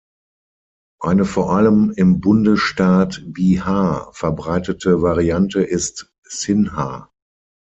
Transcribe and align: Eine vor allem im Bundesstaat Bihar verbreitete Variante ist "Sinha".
Eine 0.99 1.25
vor 1.25 1.51
allem 1.53 1.93
im 1.95 2.21
Bundesstaat 2.21 3.21
Bihar 3.23 4.11
verbreitete 4.15 5.03
Variante 5.03 5.61
ist 5.61 6.11
"Sinha". 6.23 7.11